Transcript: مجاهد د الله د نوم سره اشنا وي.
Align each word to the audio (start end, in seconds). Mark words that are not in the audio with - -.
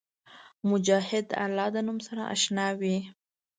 مجاهد 0.69 1.23
د 1.29 1.33
الله 1.45 1.67
د 1.75 1.77
نوم 1.87 1.97
سره 2.07 2.21
اشنا 2.33 2.67
وي. 2.79 2.97